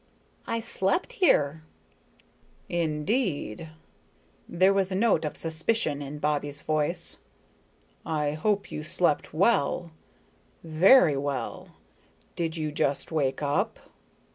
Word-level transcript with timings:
"I 0.47 0.61
slept 0.61 1.13
here." 1.13 1.61
"Indeed!" 2.67 3.69
There 4.49 4.73
was 4.73 4.91
a 4.91 4.95
note 4.95 5.23
of 5.25 5.37
suspicion 5.37 6.01
in 6.01 6.17
Bobbie's 6.17 6.63
voice. 6.63 7.19
"I 8.03 8.31
hope 8.31 8.71
you 8.71 8.81
slept 8.81 9.31
well, 9.31 9.91
very 10.63 11.17
well. 11.17 11.75
Did 12.35 12.57
you 12.57 12.71
just 12.71 13.11
wake 13.11 13.43
up?" 13.43 13.77